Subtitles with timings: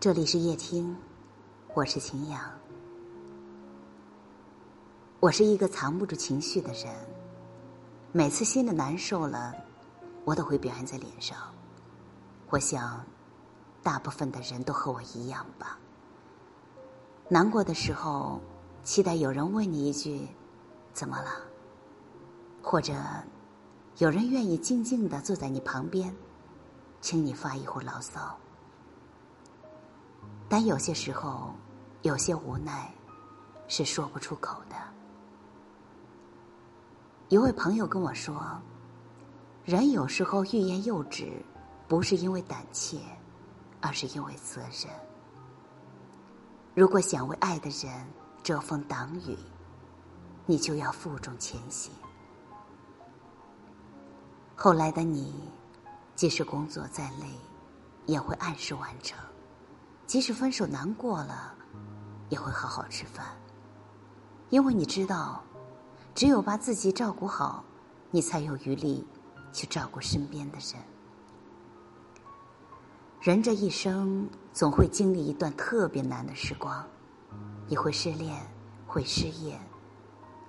[0.00, 0.96] 这里是夜听，
[1.74, 2.40] 我是秦阳。
[5.20, 6.86] 我是一个藏不住情绪的人，
[8.10, 9.54] 每次心里难受了，
[10.24, 11.36] 我都会表现在脸上。
[12.48, 13.04] 我想，
[13.82, 15.78] 大部分的人都和我一样吧。
[17.28, 18.40] 难过的时候，
[18.82, 20.26] 期待有人问你一句
[20.94, 21.30] ：“怎么了？”
[22.64, 22.94] 或者，
[23.98, 26.16] 有人愿意静静的坐在你旁边，
[27.02, 28.34] 听你发一会儿牢骚。
[30.50, 31.54] 但有些时候，
[32.02, 32.92] 有些无奈
[33.68, 34.74] 是说不出口的。
[37.28, 38.60] 一位朋友跟我说
[39.64, 41.40] ：“人有时候欲言又止，
[41.86, 42.98] 不是因为胆怯，
[43.80, 44.92] 而是因为责任。
[46.74, 48.04] 如果想为爱的人
[48.42, 49.38] 遮风挡雨，
[50.46, 51.92] 你就要负重前行。”
[54.58, 55.32] 后来的你，
[56.16, 57.28] 即使工作再累，
[58.06, 59.16] 也会按时完成。
[60.10, 61.54] 即使分手难过了，
[62.30, 63.24] 也会好好吃饭，
[64.48, 65.40] 因为你知道，
[66.16, 67.62] 只有把自己照顾好，
[68.10, 69.06] 你才有余力
[69.52, 70.82] 去照顾身边的人。
[73.20, 76.84] 人这一生总会经历一段特别难的时光，
[77.68, 78.36] 你会失恋，
[78.88, 79.56] 会失业，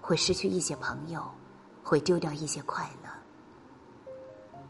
[0.02, 1.24] 会失去一些朋友，
[1.84, 3.10] 会丢掉一些快乐。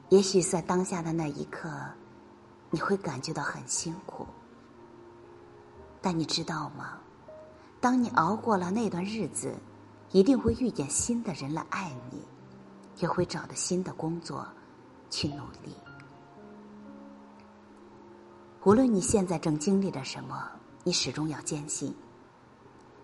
[0.09, 1.71] 也许在当下的那一刻，
[2.69, 4.20] 你会感觉到很辛苦。
[6.01, 6.97] 但你知道吗？
[7.79, 9.55] 当你熬过了那段日子，
[10.11, 12.21] 一定会遇见新的人来爱你，
[12.97, 14.47] 也会找到新的工作
[15.09, 15.75] 去努力。
[18.63, 20.49] 无论你现在正经历着什么，
[20.83, 21.95] 你始终要坚信：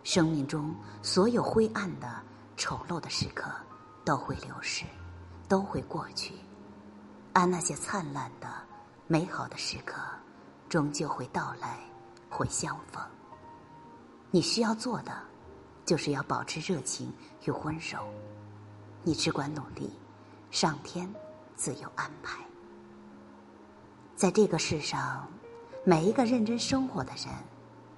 [0.04, 2.22] 生命中所有灰暗的、
[2.56, 3.50] 丑陋的时刻
[4.06, 4.86] 都会流逝，
[5.48, 6.36] 都会过去，
[7.34, 8.48] 而那些灿烂的、
[9.08, 10.00] 美好的时刻
[10.70, 11.80] 终究会到来。
[12.38, 13.04] 会相逢。
[14.30, 15.12] 你需要做的，
[15.86, 17.11] 就是要保持热情
[17.45, 17.98] 与温柔。
[19.02, 19.92] 你只管努力，
[20.52, 21.11] 上天
[21.56, 22.45] 自有安排。
[24.16, 25.28] 在这个世上，
[25.84, 27.34] 每一个认真生活的人，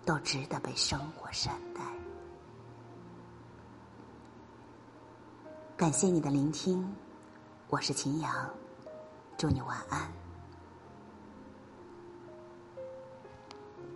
[0.05, 1.81] 都值得被生活善待。
[5.75, 6.95] 感谢你的聆听，
[7.67, 8.49] 我是秦阳，
[9.37, 10.18] 祝你晚安。